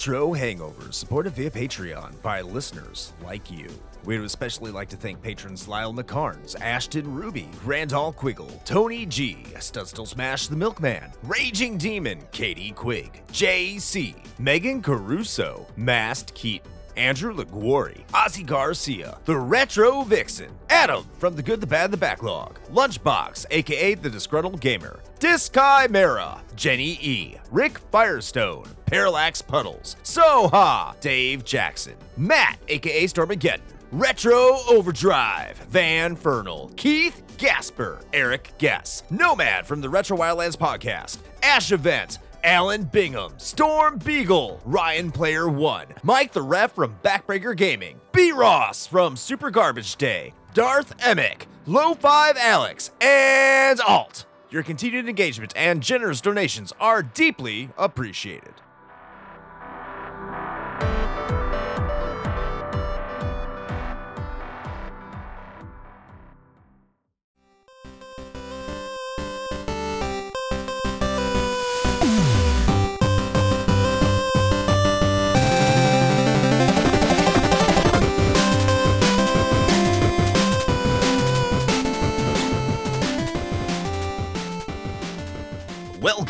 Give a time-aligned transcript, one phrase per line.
[0.00, 3.68] Retro Hangovers, supported via Patreon by listeners like you.
[4.06, 9.44] We would especially like to thank patrons Lyle McKarns, Ashton Ruby, Randall Quiggle, Tony G,
[9.56, 18.04] Studstill Smash the Milkman, Raging Demon, Katie Quigg, JC, Meagan Caruso, Masked Keaton, Andrew Liguori,
[18.12, 23.94] Ozzy Garcia, The Retro Vixen, Adam from The Good, the Bad, the Backlog, Lunchbox, aka
[23.94, 33.04] The Disgruntled Gamer, Dischimera, Jenny E, Rick Firestone, Parallax Puddles, Soha, Dave Jackson, Matt, aka
[33.04, 33.60] Stormageddon,
[33.92, 41.72] Retro Overdrive, Van Fernal, Keith Gasper, Eric Gess, Nomad from the Retro Wildlands podcast, Ash
[41.72, 48.32] Event, Alan Bingham, Storm Beagle, Ryan Player One, Mike the Ref from Backbreaker Gaming, B
[48.32, 54.26] Ross from Super Garbage Day, Darth Emik, Low Five Alex, and Alt.
[54.50, 58.54] Your continued engagement and generous donations are deeply appreciated.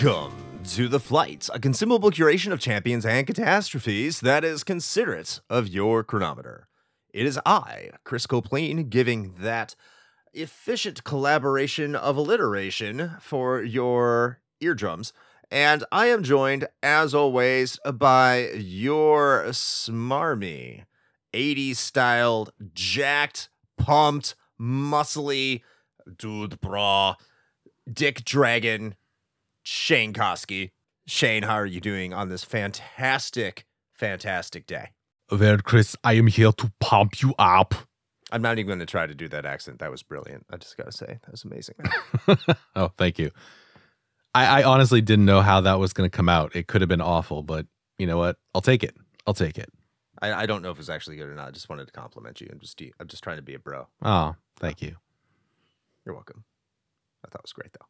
[0.03, 5.69] Welcome to The Flight, a consumable curation of champions and catastrophes that is considerate of
[5.69, 6.69] your chronometer.
[7.13, 9.75] It is I, Chris Copleen, giving that
[10.33, 15.13] efficient collaboration of alliteration for your eardrums.
[15.51, 20.85] And I am joined, as always, by your smarmy,
[21.35, 25.61] 80s styled, jacked, pumped, muscly,
[26.17, 27.17] dude bra,
[27.93, 28.95] dick dragon,
[29.63, 30.71] Shane Koski.
[31.07, 34.91] Shane, how are you doing on this fantastic, fantastic day?
[35.31, 37.75] Well, Chris, I am here to pump you up.
[38.33, 39.81] I'm not even going to try to do that accent.
[39.81, 40.47] That was brilliant.
[40.51, 41.77] I just got to say, that was amazing.
[42.77, 43.31] oh, thank you.
[44.35, 46.55] I, I honestly didn't know how that was going to come out.
[46.55, 47.67] It could have been awful, but
[47.99, 48.37] you know what?
[48.55, 48.97] I'll take it.
[49.27, 49.69] I'll take it.
[50.23, 51.49] I, I don't know if it's actually good or not.
[51.49, 52.49] I just wanted to compliment you.
[52.53, 53.89] I'm just I'm just trying to be a bro.
[54.03, 54.97] Oh, thank you.
[56.05, 56.45] You're welcome.
[57.25, 57.87] I thought it was great though.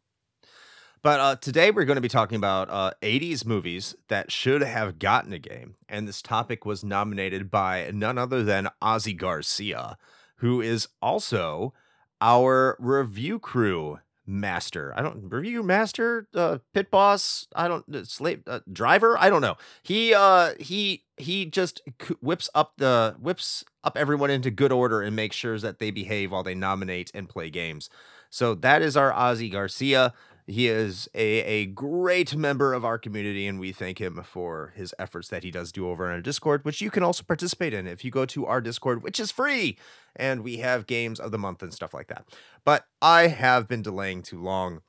[1.02, 4.98] But uh, today we're going to be talking about uh, 80s movies that should have
[4.98, 5.76] gotten a game.
[5.88, 9.96] And this topic was nominated by none other than Ozzy Garcia,
[10.36, 11.72] who is also
[12.20, 14.92] our review crew master.
[14.94, 17.48] I don't review master, uh, pit boss.
[17.56, 19.18] I don't uh, slave uh, driver.
[19.18, 19.56] I don't know.
[19.82, 21.80] He uh he he just
[22.20, 26.30] whips up the whips up everyone into good order and makes sure that they behave
[26.30, 27.88] while they nominate and play games.
[28.30, 30.14] So that is our Ozzy Garcia.
[30.50, 34.92] He is a, a great member of our community, and we thank him for his
[34.98, 37.86] efforts that he does do over on our Discord, which you can also participate in
[37.86, 39.78] if you go to our Discord, which is free.
[40.16, 42.24] And we have games of the month and stuff like that.
[42.64, 44.82] But I have been delaying too long.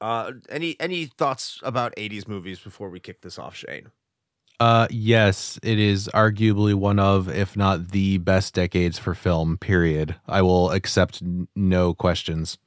[0.00, 3.90] Uh, any any thoughts about 80s movies before we kick this off, Shane?
[4.60, 9.58] Uh, yes, it is arguably one of, if not the best decades for film.
[9.58, 10.14] Period.
[10.28, 12.58] I will accept n- no questions.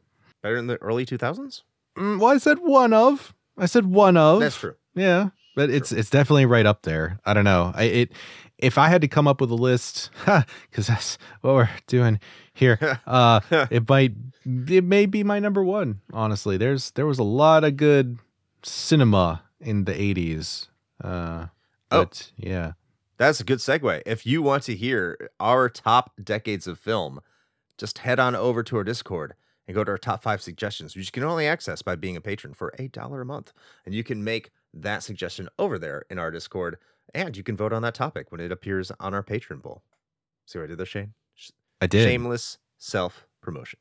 [0.42, 1.62] Better in the early 2000s?
[1.98, 3.34] Mm, well, I said one of.
[3.58, 4.40] I said one of.
[4.40, 4.76] That's true.
[4.96, 7.20] Yeah, but it's it's definitely right up there.
[7.26, 7.72] I don't know.
[7.76, 8.12] I it
[8.58, 10.10] if I had to come up with a list,
[10.70, 12.20] because that's what we're doing
[12.54, 13.00] here.
[13.08, 13.40] Uh,
[13.72, 14.14] it might
[14.46, 16.02] it may be my number one.
[16.14, 18.18] Honestly, there's there was a lot of good
[18.64, 20.68] cinema in the '80s.
[21.04, 21.48] Uh,
[21.94, 22.08] Oh.
[22.38, 22.72] yeah,
[23.18, 24.02] That's a good segue.
[24.06, 27.20] If you want to hear our top decades of film,
[27.78, 29.34] just head on over to our Discord
[29.72, 32.22] and go to our top five suggestions, which you can only access by being a
[32.22, 33.54] patron for $8 a month.
[33.86, 36.78] And you can make that suggestion over there in our Discord,
[37.14, 39.82] and you can vote on that topic when it appears on our patron poll.
[40.46, 41.14] See what I did there, Shane?
[41.80, 42.06] I did.
[42.06, 43.80] Shameless self promotion.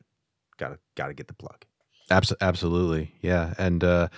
[0.59, 1.65] Gotta gotta get the plug.
[2.09, 4.09] Abs- absolutely, yeah, and uh,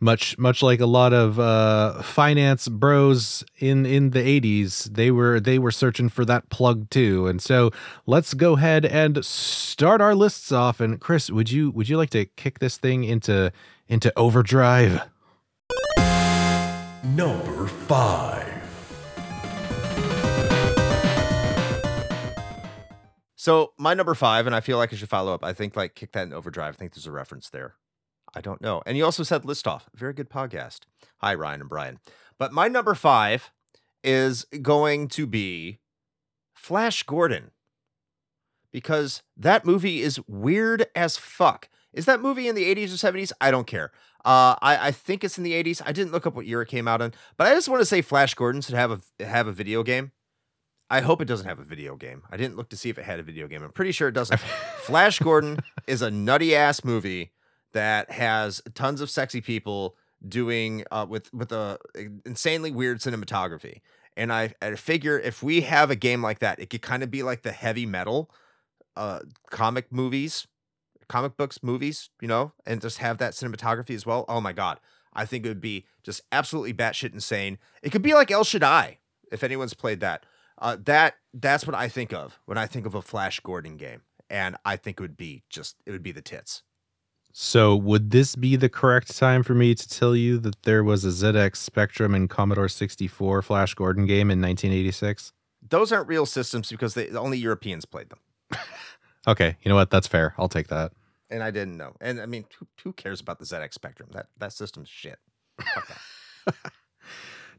[0.00, 5.40] much much like a lot of uh, finance bros in in the '80s, they were
[5.40, 7.26] they were searching for that plug too.
[7.26, 7.70] And so
[8.06, 10.80] let's go ahead and start our lists off.
[10.80, 13.52] And Chris, would you would you like to kick this thing into
[13.88, 15.00] into overdrive?
[17.04, 18.52] Number five.
[23.36, 25.44] So my number five, and I feel like I should follow up.
[25.44, 26.74] I think like kick that in overdrive.
[26.74, 27.74] I think there's a reference there.
[28.36, 28.82] I don't know.
[28.84, 29.88] And you also said list off.
[29.94, 30.80] Very good podcast.
[31.22, 31.98] Hi, Ryan and Brian.
[32.38, 33.50] But my number five
[34.04, 35.78] is going to be
[36.54, 37.50] Flash Gordon.
[38.70, 41.70] Because that movie is weird as fuck.
[41.94, 43.32] Is that movie in the 80s or 70s?
[43.40, 43.90] I don't care.
[44.22, 45.80] Uh, I, I think it's in the 80s.
[45.86, 47.86] I didn't look up what year it came out in, but I just want to
[47.86, 50.12] say Flash Gordon should have a have a video game.
[50.90, 52.22] I hope it doesn't have a video game.
[52.30, 53.62] I didn't look to see if it had a video game.
[53.62, 54.40] I'm pretty sure it doesn't.
[54.80, 57.30] Flash Gordon is a nutty ass movie
[57.76, 59.96] that has tons of sexy people
[60.26, 61.78] doing uh, with with a
[62.24, 63.80] insanely weird cinematography.
[64.16, 67.10] And I, I figure if we have a game like that, it could kind of
[67.10, 68.30] be like the heavy metal
[68.96, 69.20] uh,
[69.50, 70.46] comic movies
[71.08, 74.24] comic books, movies, you know, and just have that cinematography as well.
[74.28, 74.80] Oh my god,
[75.12, 77.58] I think it would be just absolutely batshit insane.
[77.82, 78.98] It could be like El Shaddai
[79.30, 80.26] if anyone's played that.
[80.58, 84.02] Uh, that that's what I think of when I think of a Flash Gordon game,
[84.30, 86.62] and I think it would be just it would be the tits.
[87.38, 91.04] So, would this be the correct time for me to tell you that there was
[91.04, 95.34] a ZX Spectrum and Commodore 64 Flash Gordon game in 1986?
[95.68, 98.20] Those aren't real systems because they, only Europeans played them.
[99.28, 99.90] Okay, you know what?
[99.90, 100.34] That's fair.
[100.38, 100.92] I'll take that.
[101.28, 101.96] And I didn't know.
[102.00, 104.08] And I mean, who, who cares about the ZX Spectrum?
[104.12, 105.18] That that system's shit.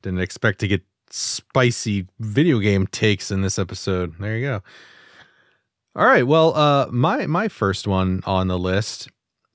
[0.01, 4.17] didn't expect to get spicy video game takes in this episode.
[4.17, 4.63] There you go.
[5.93, 6.25] All right.
[6.25, 9.09] Well, uh, my my first one on the list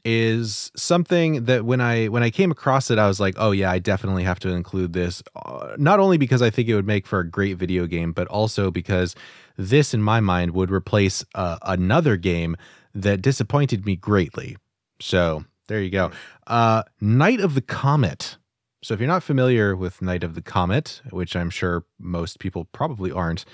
[0.04, 3.70] is something that when I when I came across it, I was like, oh yeah,
[3.70, 5.22] I definitely have to include this.
[5.36, 8.26] Uh, not only because I think it would make for a great video game, but
[8.28, 9.14] also because
[9.56, 12.56] this, in my mind, would replace uh, another game
[12.94, 14.56] that disappointed me greatly.
[15.00, 16.10] So there you go.
[16.46, 18.36] Uh, Night of the Comet.
[18.82, 22.64] So if you're not familiar with Night of the Comet, which I'm sure most people
[22.72, 23.44] probably aren't,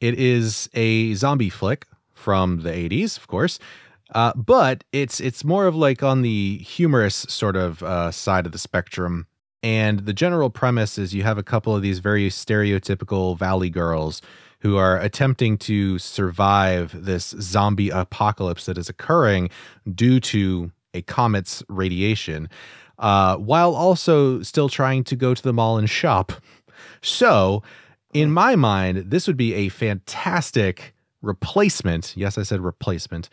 [0.00, 3.58] it is a zombie flick from the 80s, of course.
[4.12, 8.52] Uh, but it's it's more of like on the humorous sort of uh, side of
[8.52, 9.26] the spectrum.
[9.62, 14.20] And the general premise is you have a couple of these very stereotypical valley girls
[14.60, 19.50] who are attempting to survive this zombie apocalypse that is occurring
[19.92, 22.48] due to a comet's radiation,
[22.98, 26.32] uh, while also still trying to go to the mall and shop.
[27.00, 27.62] So,
[28.12, 32.16] in my mind, this would be a fantastic replacement.
[32.16, 33.30] Yes, I said replacement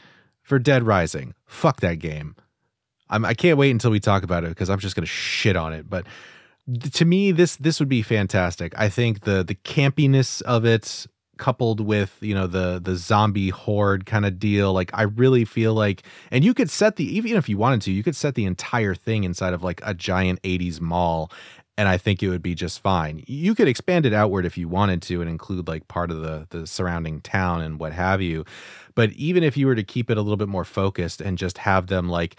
[0.50, 1.36] for Dead Rising.
[1.46, 2.36] Fuck that game.
[3.12, 5.74] I'm, I can't wait until we talk about it because I'm just gonna shit on
[5.74, 5.88] it.
[5.88, 6.06] But
[6.94, 8.74] to me, this this would be fantastic.
[8.76, 11.06] I think the the campiness of it,
[11.38, 15.76] coupled with you know the the zombie horde kind of deal, like I really feel
[15.76, 18.46] like, and you could set the even if you wanted to, you could set the
[18.46, 21.32] entire thing inside of like a giant '80s mall,
[21.80, 23.24] and I think it would be just fine.
[23.26, 26.46] You could expand it outward if you wanted to and include like part of the
[26.50, 28.44] the surrounding town and what have you.
[28.96, 31.60] But even if you were to keep it a little bit more focused and just
[31.60, 32.36] have them like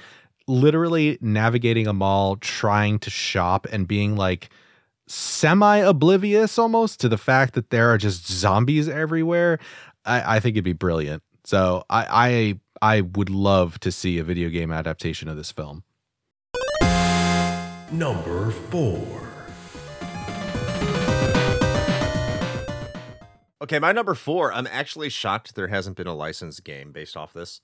[0.47, 4.51] literally navigating a mall, trying to shop and being like
[5.07, 9.59] semi oblivious almost to the fact that there are just zombies everywhere,
[10.05, 11.23] I, I think it'd be brilliant.
[11.45, 15.83] So I, I I would love to see a video game adaptation of this film.
[17.91, 19.30] Number four.
[23.63, 24.53] Okay, my number four.
[24.53, 27.61] I'm actually shocked there hasn't been a licensed game based off this.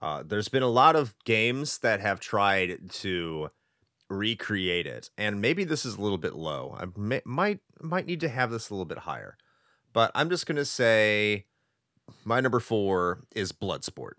[0.00, 3.50] Uh, there's been a lot of games that have tried to
[4.08, 6.76] recreate it, and maybe this is a little bit low.
[6.78, 9.36] I may, might might need to have this a little bit higher,
[9.92, 11.46] but I'm just gonna say
[12.24, 14.14] my number four is Bloodsport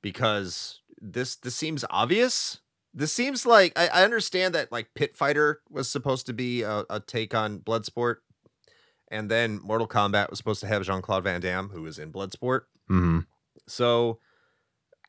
[0.00, 2.60] because this this seems obvious.
[2.94, 6.84] This seems like I, I understand that like Pit Fighter was supposed to be a,
[6.88, 8.18] a take on Bloodsport,
[9.14, 12.12] and then Mortal Kombat was supposed to have Jean Claude Van Damme, who was in
[12.12, 12.62] Bloodsport.
[12.90, 13.20] Mm-hmm.
[13.68, 14.18] So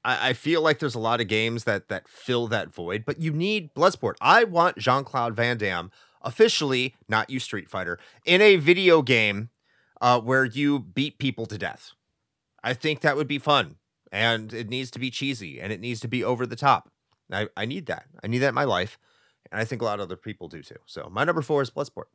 [0.04, 3.20] I, I, feel like there's a lot of games that that fill that void, but
[3.20, 4.14] you need Bloodsport.
[4.22, 9.50] I want Jean Claude Van Damme officially, not you Street Fighter, in a video game
[10.02, 11.92] uh, where you beat people to death.
[12.64, 13.76] I think that would be fun,
[14.12, 16.92] and it needs to be cheesy and it needs to be over the top.
[17.32, 18.06] I, I need that.
[18.24, 19.00] I need that in my life,
[19.52, 20.76] and I think a lot of other people do too.
[20.86, 22.06] So my number four is Bloodsport.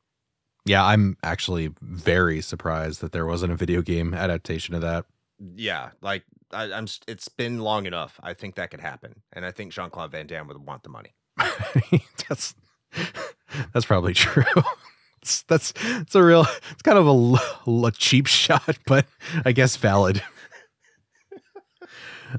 [0.65, 5.07] Yeah, I'm actually very surprised that there wasn't a video game adaptation of that.
[5.57, 8.21] Yeah, like I, am It's been long enough.
[8.23, 10.91] I think that could happen, and I think Jean Claude Van Damme would want the
[10.91, 11.15] money.
[12.29, 12.55] that's
[13.73, 14.45] that's probably true.
[15.21, 16.47] that's that's it's a real.
[16.73, 19.07] It's kind of a, a cheap shot, but
[19.45, 20.23] I guess valid.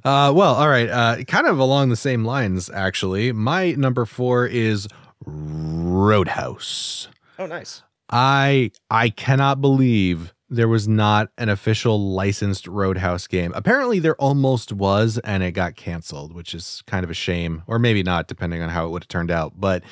[0.06, 0.90] Uh, well, all right.
[0.90, 3.34] Uh, kind of along the same lines, actually.
[3.34, 4.88] My number four is
[5.26, 7.10] Roadhouse.
[7.38, 7.84] Oh, nice.
[8.12, 13.54] I I cannot believe there was not an official licensed Roadhouse game.
[13.56, 17.80] Apparently there almost was and it got canceled, which is kind of a shame or
[17.80, 19.84] maybe not depending on how it would have turned out, but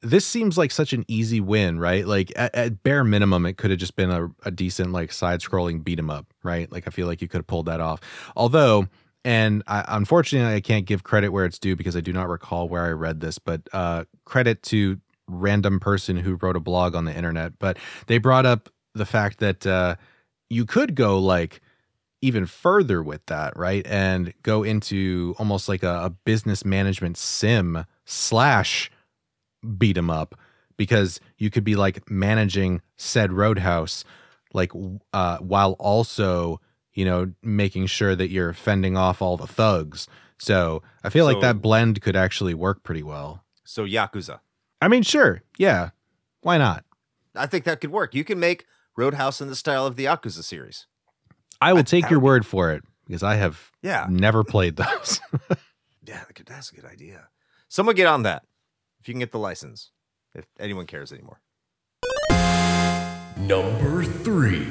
[0.00, 2.06] this seems like such an easy win, right?
[2.06, 5.40] Like at, at bare minimum, it could have just been a, a decent like side
[5.40, 6.72] scrolling beat 'em up, right?
[6.72, 8.00] Like I feel like you could have pulled that off.
[8.34, 8.88] Although
[9.22, 12.70] and I, unfortunately, I can't give credit where it's due because I do not recall
[12.70, 13.38] where I read this.
[13.38, 14.98] But uh, credit to
[15.30, 17.58] random person who wrote a blog on the internet.
[17.58, 19.96] But they brought up the fact that uh,
[20.48, 21.60] you could go like
[22.22, 23.86] even further with that, right?
[23.86, 28.90] And go into almost like a, a business management sim slash
[29.78, 30.34] beat 'em up
[30.76, 34.04] because you could be like managing said roadhouse
[34.54, 34.72] like
[35.12, 36.58] uh while also
[36.94, 40.08] you know making sure that you're fending off all the thugs
[40.38, 44.40] so i feel like that blend could actually work pretty well So Yakuza.
[44.80, 45.90] I mean sure yeah
[46.42, 46.84] why not
[47.36, 48.12] I think that could work.
[48.14, 50.86] You can make Roadhouse in the style of the Yakuza series.
[51.60, 54.06] i will That- take your would be- word for it because i have Yeah.
[54.10, 55.20] never played those
[56.06, 57.28] Yeah, that's a good idea.
[57.68, 58.42] Someone get on that.
[59.00, 59.92] If you can get the license.
[60.34, 61.40] If anyone cares anymore.
[63.36, 64.66] Number three.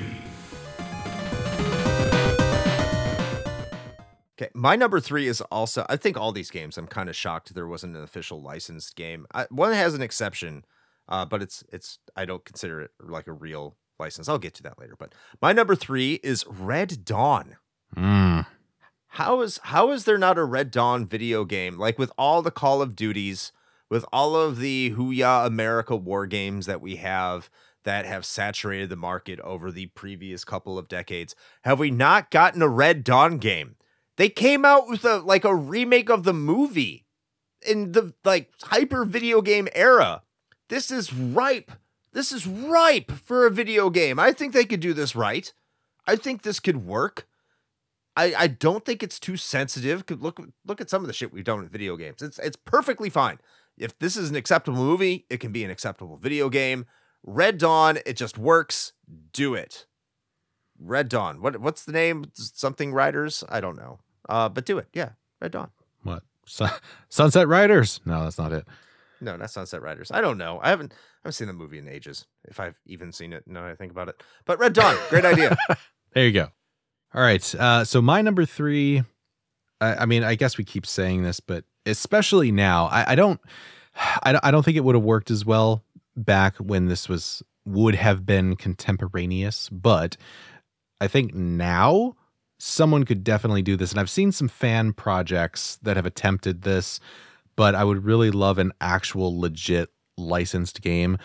[4.40, 5.86] Okay, my number three is also.
[5.90, 6.78] I think all these games.
[6.78, 9.28] I'm kind of shocked there wasn't an official licensed game.
[9.34, 10.64] I, one has an exception,
[11.10, 12.00] uh, but it's it's.
[12.16, 14.30] I don't consider it like a real license.
[14.30, 14.96] I'll get to that later.
[14.98, 17.58] But my number three is Red Dawn.
[17.98, 18.46] Mm.
[19.08, 22.52] How is how is there not a Red Dawn video game like with all the
[22.52, 23.52] Call of Duties,
[23.90, 27.50] with all of the Hooyah America war games that we have
[27.84, 31.36] that have saturated the market over the previous couple of decades?
[31.64, 33.76] Have we not gotten a Red Dawn game?
[34.20, 37.06] They came out with a like a remake of the movie
[37.66, 40.24] in the like hyper video game era.
[40.68, 41.72] This is ripe.
[42.12, 44.20] This is ripe for a video game.
[44.20, 45.54] I think they could do this right.
[46.06, 47.30] I think this could work.
[48.18, 50.04] I, I don't think it's too sensitive.
[50.10, 52.22] Look look at some of the shit we've done with video games.
[52.22, 53.40] It's it's perfectly fine.
[53.78, 56.88] If this is an acceptable movie, it can be an acceptable video game.
[57.24, 58.92] Red Dawn, it just works.
[59.32, 59.86] Do it.
[60.78, 61.42] Red Dawn.
[61.42, 62.26] What what's the name?
[62.34, 63.46] Something Riders?
[63.48, 64.00] I don't know.
[64.30, 64.88] Uh, but do it.
[64.94, 65.10] Yeah,
[65.42, 65.72] Red Dawn.
[66.04, 66.72] what Sun-
[67.10, 68.66] sunset riders no that's not it
[69.22, 70.12] No, not Sunset Riders.
[70.12, 70.60] I don't know.
[70.64, 70.96] I haven't I
[71.28, 72.26] haven't seen the movie in ages.
[72.46, 74.24] If I've even seen it, now that I think about it.
[74.46, 75.58] But Red Dawn, great idea.
[76.14, 76.48] There you go.
[77.14, 77.44] All right.
[77.56, 79.04] Uh, so my number three,
[79.82, 83.40] I, I mean, I guess we keep saying this, but especially now, I, I don't,
[84.24, 85.84] I, don't- I don't think it would have worked as well
[86.16, 89.70] back when this was would have been contemporaneous.
[89.70, 90.16] But
[91.02, 92.16] I think now
[92.60, 97.00] someone could definitely do this, and I've seen some fan projects that have attempted this,
[97.56, 101.18] but I would really love an actual legit licensed game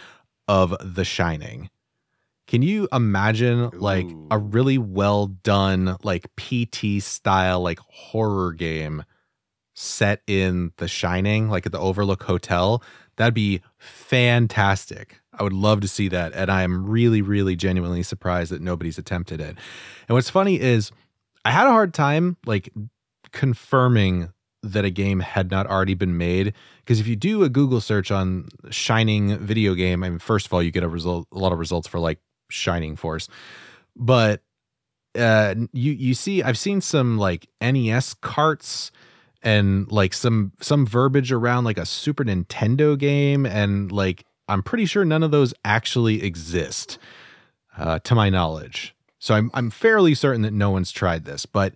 [0.49, 1.69] of The Shining.
[2.47, 9.05] Can you imagine like a really well done like PT style like horror game
[9.73, 12.83] set in The Shining, like at the Overlook Hotel?
[13.17, 15.21] That'd be fantastic.
[15.33, 16.33] I would love to see that.
[16.35, 19.57] And I'm really, really genuinely surprised that nobody's attempted it.
[20.09, 20.93] And what's funny is
[21.45, 22.73] I had a hard time like
[23.33, 24.33] confirming
[24.63, 28.11] that a game had not already been made because if you do a Google search
[28.11, 31.53] on Shining video game, I mean, first of all, you get a result, a lot
[31.53, 32.19] of results for like
[32.51, 33.29] Shining Force,
[33.95, 34.43] but
[35.19, 38.91] uh, you you see, I've seen some like NES carts
[39.43, 44.87] and like some some verbiage around like a Super Nintendo game, and like I'm pretty
[44.87, 46.99] sure none of those actually exist,
[47.77, 48.94] uh, to my knowledge.
[49.25, 51.73] So I'm I'm fairly certain that no one's tried this, but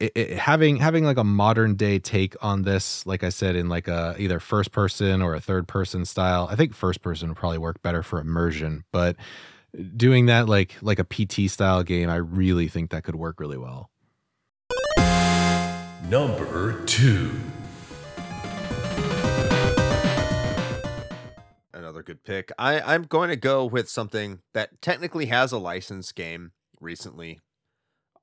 [0.00, 3.68] it, it, having having like a modern day take on this, like I said, in
[3.68, 6.48] like a either first person or a third person style.
[6.50, 9.14] I think first person would probably work better for immersion, but
[9.96, 13.58] doing that like like a PT style game, I really think that could work really
[13.58, 13.88] well.
[16.08, 17.30] Number two.
[21.72, 22.50] Another good pick.
[22.58, 26.50] I, I'm going to go with something that technically has a licensed game
[26.82, 27.40] recently.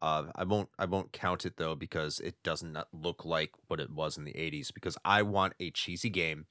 [0.01, 3.91] Uh, I won't I won't count it though because it doesn't look like what it
[3.91, 6.45] was in the 80s because I want a cheesy game.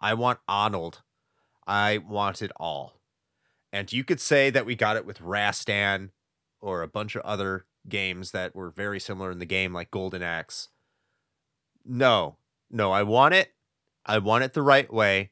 [0.00, 1.02] I want Arnold.
[1.66, 3.00] I want it all.
[3.72, 6.10] And you could say that we got it with Rastan
[6.60, 10.22] or a bunch of other games that were very similar in the game like Golden
[10.22, 10.68] Axe.
[11.84, 12.38] No.
[12.70, 13.52] No, I want it.
[14.06, 15.30] I want it the right way.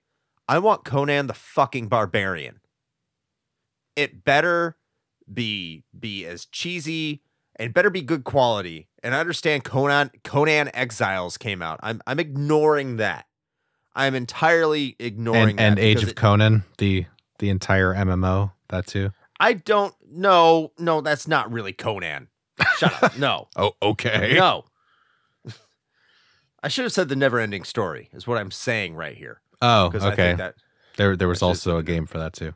[0.48, 2.60] I want Conan the fucking barbarian.
[3.96, 4.76] It better
[5.32, 7.22] be be as cheesy
[7.56, 8.88] and better be good quality.
[9.02, 11.80] And I understand Conan Conan Exiles came out.
[11.82, 13.26] I'm I'm ignoring that.
[13.94, 17.06] I'm entirely ignoring And, and Age of it- Conan, the
[17.38, 19.10] the entire MMO, that too.
[19.40, 20.72] I don't know.
[20.78, 22.28] No, that's not really Conan.
[22.78, 23.16] Shut up.
[23.18, 23.48] No.
[23.56, 24.34] Oh, okay.
[24.36, 24.64] No.
[26.62, 29.40] I should have said the never ending story, is what I'm saying right here.
[29.60, 29.98] Oh, okay.
[30.14, 30.54] think that
[30.96, 32.54] there there was also a game for that too.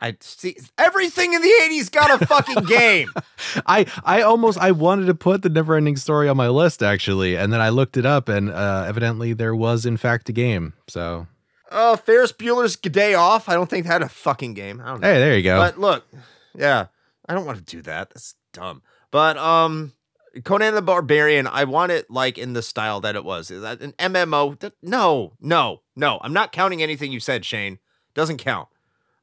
[0.00, 3.08] I see everything in the 80s got a fucking game.
[3.66, 7.36] I I almost I wanted to put the never ending story on my list actually,
[7.36, 10.72] and then I looked it up, and uh, evidently there was in fact a game.
[10.88, 11.26] So
[11.70, 13.48] Oh, Ferris Bueller's Day Off.
[13.48, 14.80] I don't think that had a fucking game.
[14.80, 15.06] I don't know.
[15.06, 15.58] hey, there you go.
[15.58, 16.04] But look,
[16.56, 16.86] yeah,
[17.28, 18.10] I don't want to do that.
[18.10, 18.82] That's dumb.
[19.12, 19.92] But um,
[20.44, 23.50] Conan the Barbarian, I want it like in the style that it was.
[23.50, 24.72] Is that an MMO?
[24.82, 26.18] No, no, no.
[26.22, 27.78] I'm not counting anything you said, Shane.
[28.14, 28.68] Doesn't count.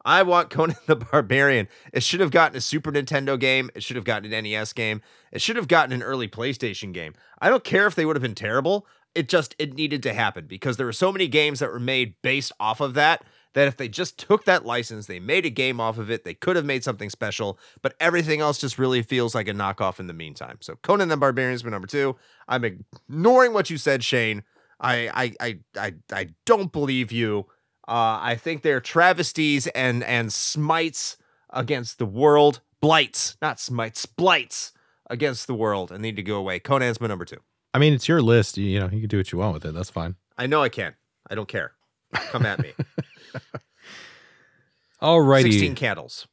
[0.05, 1.67] I want Conan the Barbarian.
[1.93, 3.69] It should have gotten a Super Nintendo game.
[3.75, 5.01] It should have gotten an NES game.
[5.31, 7.13] It should have gotten an early PlayStation game.
[7.41, 8.87] I don't care if they would have been terrible.
[9.15, 12.15] It just it needed to happen because there were so many games that were made
[12.21, 13.23] based off of that
[13.53, 16.35] that if they just took that license, they made a game off of it, they
[16.35, 20.05] could have made something special, but everything else just really feels like a knockoff in
[20.05, 20.57] the meantime.
[20.61, 22.15] So Conan the Barbarian's my number two.
[22.47, 24.43] I'm ignoring what you said, Shane.
[24.79, 27.47] I I I I, I don't believe you.
[27.87, 31.17] Uh, I think they're travesties and and smites
[31.49, 32.59] against the world.
[32.81, 34.73] Blights, not smites, blights
[35.09, 36.59] against the world and need to go away.
[36.59, 37.37] Conan's my number two.
[37.73, 38.57] I mean, it's your list.
[38.57, 39.73] You, you know, you can do what you want with it.
[39.73, 40.15] That's fine.
[40.37, 40.95] I know I can.
[41.29, 41.73] I don't care.
[42.13, 42.73] Come at me.
[45.01, 45.51] Alrighty.
[45.51, 46.27] 16 candles.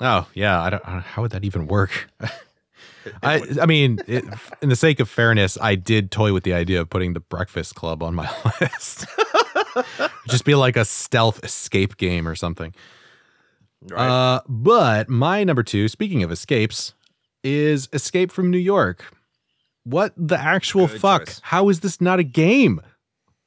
[0.00, 1.02] Oh yeah, I don't, I don't.
[1.02, 2.10] How would that even work?
[3.22, 4.24] I I mean, it,
[4.60, 7.74] in the sake of fairness, I did toy with the idea of putting the Breakfast
[7.74, 9.06] Club on my list.
[10.28, 12.74] Just be like a stealth escape game or something.
[13.90, 14.08] right?
[14.08, 16.94] Uh, but my number two, speaking of escapes,
[17.44, 19.04] is Escape from New York.
[19.84, 21.26] What the actual Good fuck?
[21.26, 21.40] choice.
[21.44, 22.80] How is this not a game?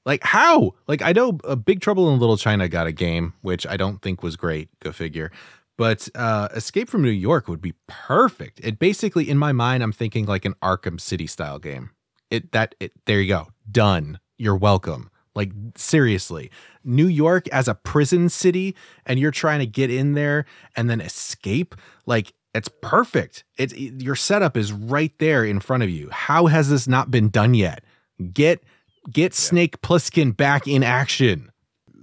[0.05, 0.75] Like how?
[0.87, 4.01] Like I know a Big Trouble in Little China got a game, which I don't
[4.01, 4.69] think was great.
[4.79, 5.31] Go figure.
[5.77, 8.59] But uh, Escape from New York would be perfect.
[8.63, 11.91] It basically, in my mind, I'm thinking like an Arkham City style game.
[12.31, 13.47] It that it there you go.
[13.69, 14.19] Done.
[14.37, 15.09] You're welcome.
[15.39, 16.51] Like seriously,
[16.83, 20.43] New York as a prison city, and you're trying to get in there
[20.75, 21.75] and then escape.
[22.05, 23.45] Like it's perfect.
[23.57, 26.09] It's your setup is right there in front of you.
[26.11, 27.85] How has this not been done yet?
[28.33, 28.61] Get
[29.09, 31.53] get Snake Plissken back in action.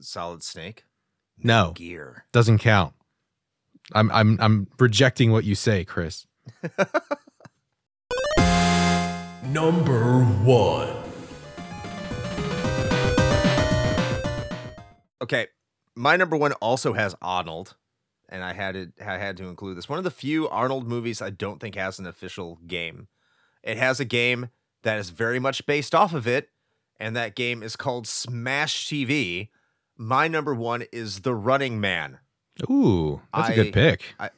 [0.00, 0.84] Solid Snake.
[1.37, 2.24] No, Gear.
[2.32, 2.94] doesn't count.
[3.92, 6.26] I'm I'm I'm rejecting what you say, Chris.
[9.44, 11.05] Number one.
[15.26, 15.48] Okay,
[15.96, 17.74] my number one also has Arnold,
[18.28, 18.90] and I had it.
[19.04, 19.88] I had to include this.
[19.88, 23.08] One of the few Arnold movies I don't think has an official game.
[23.64, 24.50] It has a game
[24.84, 26.50] that is very much based off of it,
[27.00, 29.48] and that game is called Smash TV.
[29.96, 32.20] My number one is The Running Man.
[32.70, 34.04] Ooh, that's a I- good pick.
[34.20, 34.30] I,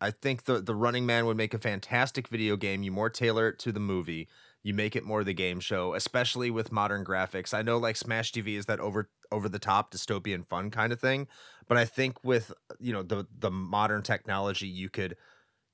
[0.00, 2.84] I think the the Running Man would make a fantastic video game.
[2.84, 4.28] You more tailor it to the movie.
[4.62, 7.52] You make it more the game show, especially with modern graphics.
[7.52, 11.00] I know like Smash TV is that over over the top dystopian fun kind of
[11.00, 11.26] thing,
[11.68, 15.16] but I think with you know the the modern technology, you could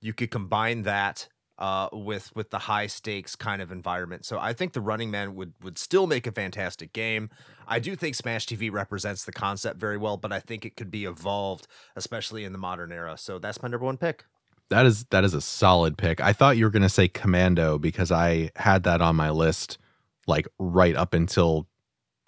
[0.01, 4.24] you could combine that uh, with with the high stakes kind of environment.
[4.24, 7.31] So I think the Running Man would would still make a fantastic game.
[7.66, 10.90] I do think Smash TV represents the concept very well, but I think it could
[10.90, 13.18] be evolved, especially in the modern era.
[13.18, 14.24] So that's my number one pick.
[14.70, 16.20] That is that is a solid pick.
[16.20, 19.78] I thought you were gonna say Commando because I had that on my list
[20.26, 21.66] like right up until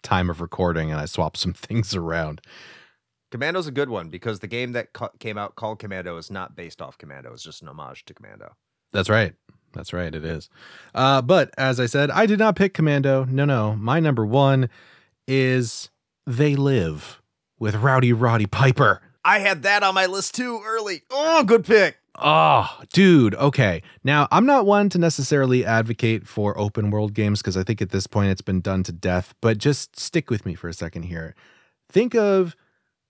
[0.03, 2.41] time of recording, and I swapped some things around.
[3.31, 6.57] Commando's a good one because the game that ca- came out called Commando is not
[6.57, 7.33] based off Commando.
[7.33, 8.57] It's just an homage to Commando.
[8.93, 9.35] That's right.
[9.73, 10.13] That's right.
[10.13, 10.49] It is.
[10.95, 13.25] Uh, but as I said, I did not pick Commando.
[13.25, 13.77] No, no.
[13.77, 14.69] My number one
[15.29, 15.91] is
[16.27, 17.23] They Live
[17.61, 19.01] with Rowdy Roddy Piper.
[19.25, 21.03] I had that on my list too early.
[21.11, 22.00] Oh, good pick.
[22.23, 23.35] Oh, dude.
[23.35, 23.83] Okay.
[24.05, 27.91] Now, I'm not one to necessarily advocate for open world games because I think at
[27.91, 31.05] this point it's been done to death, but just stick with me for a second
[31.05, 31.35] here.
[31.89, 32.55] Think of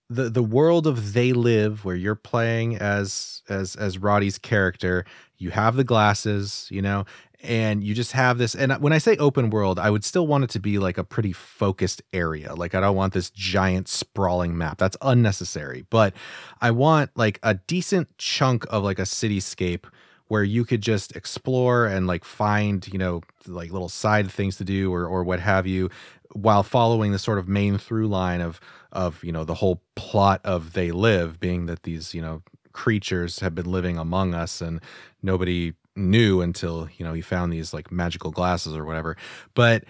[0.09, 5.05] the the world of They Live where you're playing as as as Roddy's character.
[5.37, 7.05] You have the glasses, you know,
[7.43, 10.27] and you just have this and uh, when I say open world, I would still
[10.27, 12.53] want it to be like a pretty focused area.
[12.53, 14.77] Like I don't want this giant sprawling map.
[14.77, 15.85] That's unnecessary.
[15.89, 16.13] But
[16.61, 19.85] I want like a decent chunk of like a cityscape
[20.27, 24.63] where you could just explore and like find, you know, like little side things to
[24.63, 25.89] do or or what have you
[26.33, 28.59] while following the sort of main through line of
[28.91, 33.39] of, you know, the whole plot of They Live being that these, you know, creatures
[33.39, 34.79] have been living among us and
[35.21, 39.17] nobody knew until, you know, he found these like magical glasses or whatever.
[39.53, 39.83] But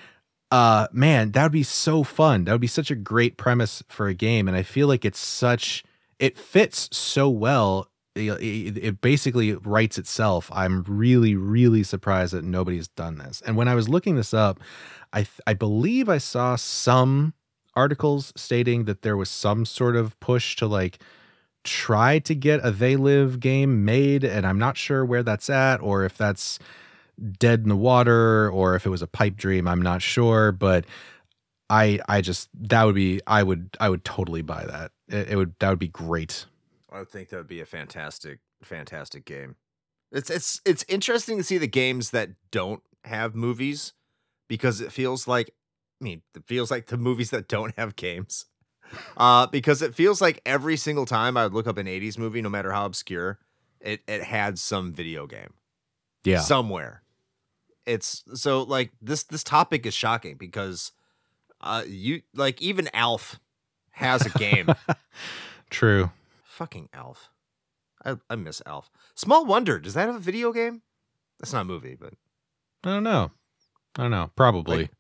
[0.51, 2.45] uh man, that would be so fun.
[2.45, 5.19] That would be such a great premise for a game and I feel like it's
[5.19, 5.83] such
[6.19, 12.87] it fits so well it, it basically writes itself i'm really really surprised that nobody's
[12.89, 14.59] done this and when i was looking this up
[15.13, 17.33] i i believe i saw some
[17.75, 20.99] articles stating that there was some sort of push to like
[21.63, 25.82] try to get a They Live game made, and I'm not sure where that's at
[25.82, 26.60] or if that's
[27.39, 29.67] dead in the water or if it was a pipe dream.
[29.67, 30.86] I'm not sure, but
[31.69, 34.91] I I just that would be I would I would totally buy that.
[35.08, 36.45] It, it would that would be great.
[36.91, 39.56] I think that would be a fantastic, fantastic game.
[40.12, 43.93] It's it's it's interesting to see the games that don't have movies
[44.50, 45.52] because it feels like
[46.02, 48.45] I mean, it feels like the movies that don't have games.
[49.17, 52.41] Uh, because it feels like every single time I would look up an 80s movie,
[52.41, 53.39] no matter how obscure,
[53.80, 55.54] it, it had some video game.
[56.23, 56.39] Yeah.
[56.39, 57.04] Somewhere.
[57.86, 60.91] It's so like this this topic is shocking because
[61.62, 63.39] uh you like even Alf
[63.91, 64.69] has a game.
[65.71, 66.12] True.
[66.43, 67.30] Fucking Alf.
[68.06, 68.91] I, I miss Alf.
[69.15, 70.82] Small Wonder, does that have a video game?
[71.39, 72.13] That's not a movie, but
[72.84, 73.32] I don't know.
[73.97, 74.32] I don't know.
[74.36, 74.77] Probably.
[74.77, 74.91] Like-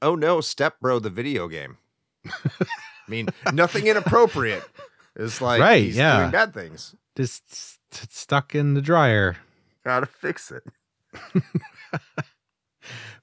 [0.00, 1.76] oh no, Step Bro, the video game.
[3.08, 4.62] I mean, nothing inappropriate.
[5.16, 6.18] It's like Right, he's yeah.
[6.18, 6.94] doing bad things.
[7.16, 9.36] Just s- s- stuck in the dryer.
[9.84, 10.62] Gotta fix it.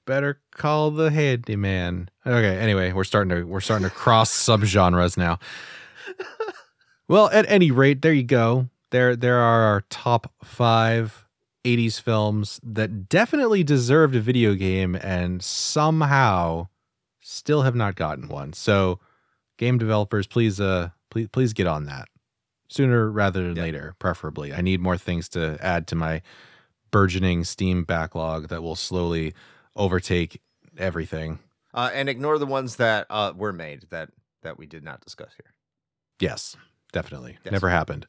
[0.06, 2.08] Better call the handyman.
[2.24, 5.38] Okay, anyway, we're starting to we're starting to cross subgenres now.
[7.08, 8.68] Well, at any rate, there you go.
[8.90, 11.24] There there are our top 5
[11.64, 16.66] 80s films that definitely deserved a video game and somehow
[17.20, 18.52] still have not gotten one.
[18.54, 18.98] So,
[19.56, 22.08] game developers, please uh please please get on that.
[22.68, 23.62] Sooner rather than Yeah.
[23.62, 24.52] later, preferably.
[24.52, 26.22] I need more things to add to my
[26.90, 29.34] burgeoning Steam backlog that will slowly
[29.76, 30.40] overtake
[30.78, 31.38] everything.
[31.74, 34.10] Uh, and ignore the ones that uh, were made that
[34.42, 35.52] that we did not discuss here.
[36.20, 36.56] Yes,
[36.92, 37.38] definitely.
[37.44, 37.52] Yes.
[37.52, 38.06] Never happened.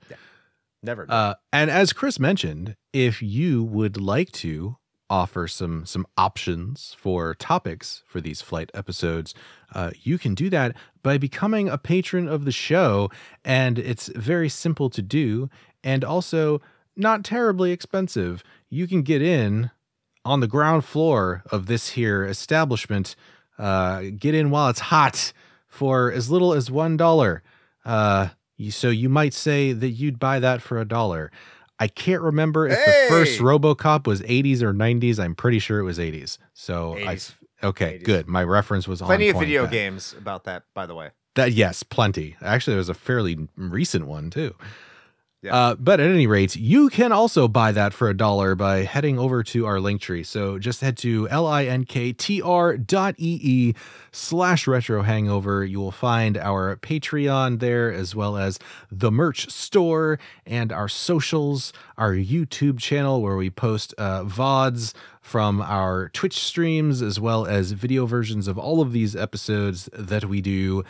[0.83, 1.05] Never.
[1.09, 4.77] Uh, and as Chris mentioned, if you would like to
[5.09, 9.33] offer some some options for topics for these flight episodes,
[9.73, 13.09] uh, you can do that by becoming a patron of the show,
[13.45, 15.49] and it's very simple to do,
[15.83, 16.61] and also
[16.95, 18.43] not terribly expensive.
[18.69, 19.71] You can get in
[20.25, 23.15] on the ground floor of this here establishment.
[23.57, 25.33] Uh, get in while it's hot
[25.67, 27.41] for as little as one dollar.
[27.85, 28.27] Uh,
[28.69, 31.31] so you might say that you'd buy that for a dollar.
[31.79, 35.19] I can't remember if the first RoboCop was 80s or 90s.
[35.19, 36.37] I'm pretty sure it was 80s.
[36.53, 37.33] So 80s.
[37.61, 38.03] I okay, 80s.
[38.03, 38.27] good.
[38.27, 39.71] My reference was on Plenty on of video then.
[39.71, 41.11] games about that, by the way.
[41.35, 42.35] That yes, plenty.
[42.41, 44.55] Actually, there was a fairly recent one too.
[45.43, 45.55] Yeah.
[45.55, 49.19] Uh, but at any rate, you can also buy that for a dollar by heading
[49.19, 50.23] over to our link tree.
[50.23, 53.75] So just head to linktr dot
[54.11, 55.63] slash retro hangover.
[55.63, 58.57] You will find our Patreon there as well as
[58.91, 65.61] the merch store and our socials, our YouTube channel where we post uh, VODs from
[65.61, 70.41] our Twitch streams as well as video versions of all of these episodes that we
[70.41, 70.83] do.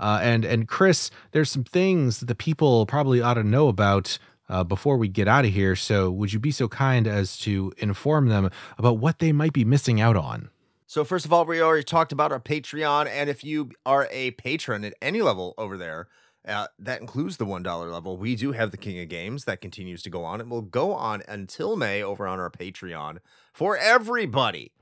[0.00, 4.18] Uh, and and Chris, there's some things that the people probably ought to know about
[4.48, 5.76] uh, before we get out of here.
[5.76, 9.64] So would you be so kind as to inform them about what they might be
[9.64, 10.50] missing out on?
[10.86, 14.32] So first of all, we already talked about our Patreon, and if you are a
[14.32, 16.08] patron at any level over there,
[16.48, 18.16] uh, that includes the one dollar level.
[18.16, 20.40] We do have the King of Games that continues to go on.
[20.40, 23.18] It will go on until May over on our Patreon
[23.52, 24.72] for everybody.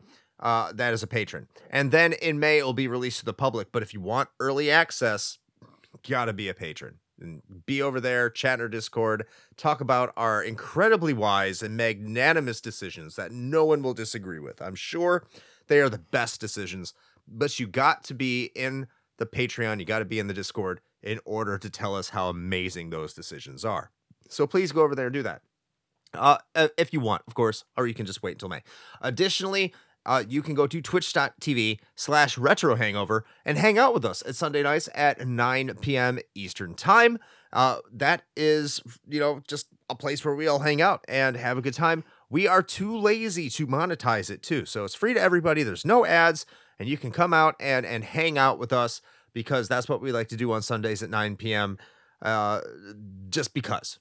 [0.41, 3.33] Uh, that is a patron, and then in May it will be released to the
[3.33, 3.73] public.
[3.73, 5.39] But if you want early access,
[6.09, 11.13] gotta be a patron and be over there, chat our Discord, talk about our incredibly
[11.13, 14.63] wise and magnanimous decisions that no one will disagree with.
[14.63, 15.25] I'm sure
[15.67, 16.95] they are the best decisions,
[17.27, 18.87] but you got to be in
[19.19, 22.29] the Patreon, you got to be in the Discord in order to tell us how
[22.29, 23.91] amazing those decisions are.
[24.29, 25.43] So please go over there and do that.
[26.15, 28.63] Uh, uh, if you want, of course, or you can just wait until May.
[29.03, 29.75] Additionally,
[30.07, 34.37] uh, you can go to twitch.tv slash retro hangover and hang out with us at
[34.37, 36.19] Sunday nights at 9 p.m.
[36.35, 37.19] Eastern Time.
[37.53, 41.59] Uh, that is, you know, just a place where we all hang out and have
[41.59, 42.05] a good time.
[42.31, 44.67] We are too lazy to monetize it too.
[44.67, 45.63] So it's free to everybody.
[45.63, 46.45] There's no ads,
[46.79, 49.01] and you can come out and, and hang out with us
[49.33, 51.79] because that's what we like to do on Sundays at 9 p.m.
[52.21, 52.61] Uh,
[53.31, 53.99] just because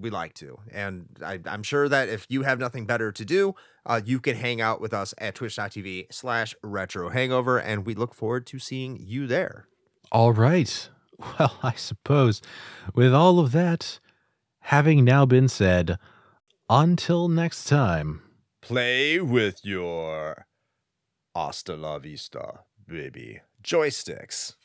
[0.00, 0.58] we like to.
[0.72, 3.54] And I, I'm sure that if you have nothing better to do,
[3.84, 7.58] uh, you can hang out with us at twitch.tv slash retro hangover.
[7.58, 9.68] And we look forward to seeing you there.
[10.12, 10.88] All right.
[11.38, 12.42] Well, I suppose
[12.94, 14.00] with all of that
[14.60, 15.96] having now been said,
[16.68, 18.20] until next time.
[18.60, 20.46] Play with your
[21.34, 23.40] hasta la vista, baby.
[23.62, 24.56] Joysticks.